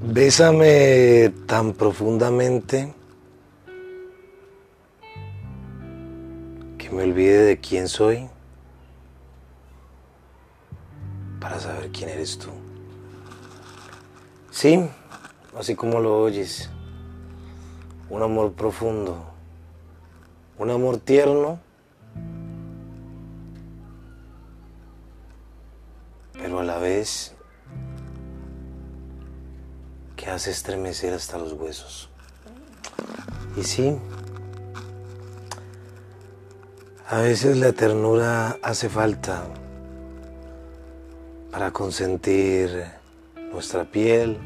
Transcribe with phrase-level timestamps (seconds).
[0.00, 2.94] Bésame tan profundamente
[6.78, 8.30] que me olvide de quién soy
[11.40, 12.46] para saber quién eres tú.
[14.52, 14.88] Sí,
[15.58, 16.70] así como lo oyes,
[18.08, 19.18] un amor profundo,
[20.58, 21.58] un amor tierno,
[26.34, 27.34] pero a la vez
[30.30, 32.08] hace estremecer hasta los huesos.
[33.56, 33.98] Y sí,
[37.08, 39.44] a veces la ternura hace falta
[41.50, 42.84] para consentir
[43.50, 44.38] nuestra piel,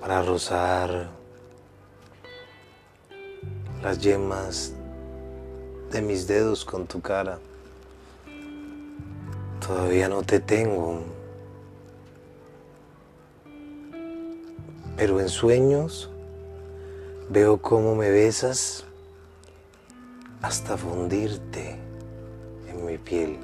[0.00, 1.10] para rozar
[3.82, 4.72] las yemas
[5.90, 7.38] de mis dedos con tu cara.
[9.66, 11.19] Todavía no te tengo.
[15.00, 16.10] Pero en sueños
[17.30, 18.84] veo cómo me besas
[20.42, 21.78] hasta fundirte
[22.68, 23.38] en mi piel,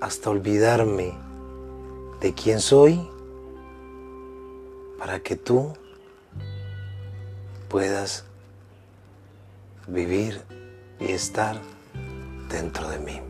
[0.00, 1.12] hasta olvidarme
[2.22, 3.06] de quién soy
[4.98, 5.74] para que tú
[7.68, 8.24] puedas
[9.88, 10.40] vivir
[10.98, 11.60] y estar
[12.48, 13.20] dentro de mí.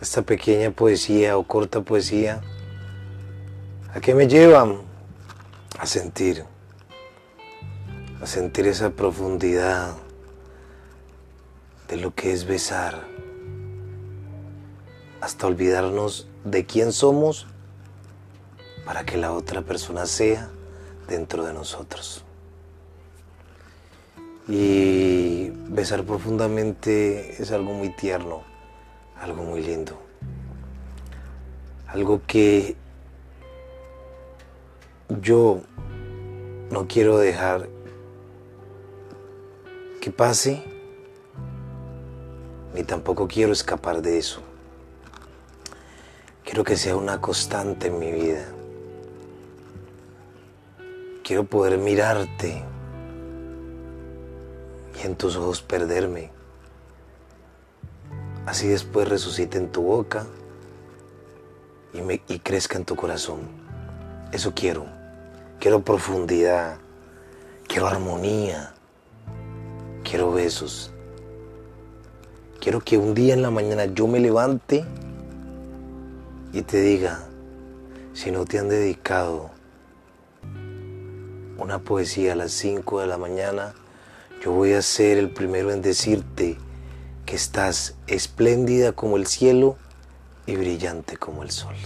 [0.00, 2.40] Esta pequeña poesía o corta poesía
[3.94, 4.80] ¿A qué me llevan?
[5.78, 6.44] A sentir,
[8.20, 9.94] a sentir esa profundidad
[11.86, 13.04] de lo que es besar,
[15.20, 17.46] hasta olvidarnos de quién somos
[18.84, 20.50] para que la otra persona sea
[21.06, 22.24] dentro de nosotros.
[24.48, 28.42] Y besar profundamente es algo muy tierno,
[29.20, 29.96] algo muy lindo,
[31.86, 32.76] algo que
[35.08, 35.60] yo
[36.70, 37.68] no quiero dejar
[40.00, 40.62] que pase,
[42.74, 44.40] ni tampoco quiero escapar de eso.
[46.44, 48.44] Quiero que sea una constante en mi vida.
[51.22, 52.62] Quiero poder mirarte
[55.02, 56.30] y en tus ojos perderme.
[58.44, 60.26] Así después resucite en tu boca
[61.94, 63.63] y, me, y crezca en tu corazón.
[64.34, 64.84] Eso quiero.
[65.60, 66.78] Quiero profundidad,
[67.68, 68.74] quiero armonía,
[70.02, 70.90] quiero besos.
[72.60, 74.84] Quiero que un día en la mañana yo me levante
[76.52, 77.28] y te diga,
[78.12, 79.52] si no te han dedicado
[81.56, 83.72] una poesía a las 5 de la mañana,
[84.42, 86.58] yo voy a ser el primero en decirte
[87.24, 89.76] que estás espléndida como el cielo
[90.44, 91.76] y brillante como el sol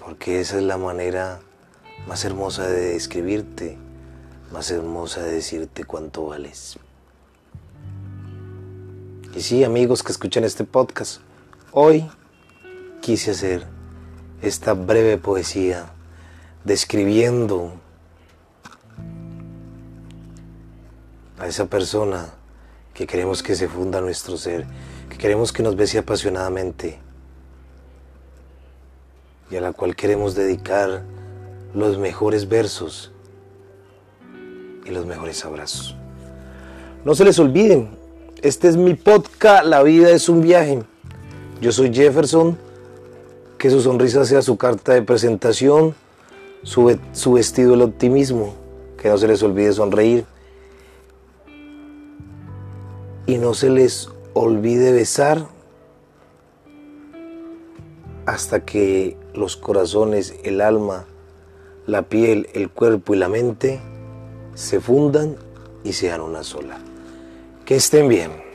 [0.00, 1.40] porque esa es la manera
[2.08, 3.76] más hermosa de describirte,
[4.52, 6.78] más hermosa de decirte cuánto vales.
[9.34, 11.20] Y sí, amigos que escuchan este podcast,
[11.70, 12.10] hoy
[13.00, 13.66] quise hacer
[14.42, 15.92] esta breve poesía
[16.64, 17.72] describiendo
[21.38, 22.30] a esa persona
[22.94, 24.66] que queremos que se funda nuestro ser,
[25.08, 26.98] que queremos que nos bese apasionadamente
[29.50, 31.02] y a la cual queremos dedicar
[31.74, 33.12] los mejores versos
[34.84, 35.96] y los mejores abrazos.
[37.04, 37.90] No se les olviden,
[38.42, 40.82] este es mi podcast, La vida es un viaje.
[41.60, 42.56] Yo soy Jefferson,
[43.58, 45.94] que su sonrisa sea su carta de presentación,
[46.62, 48.54] su, su vestido el optimismo,
[48.96, 50.24] que no se les olvide sonreír
[53.26, 55.46] y no se les olvide besar
[58.30, 61.04] hasta que los corazones, el alma,
[61.86, 63.80] la piel, el cuerpo y la mente
[64.54, 65.34] se fundan
[65.82, 66.78] y sean una sola.
[67.64, 68.49] Que estén bien.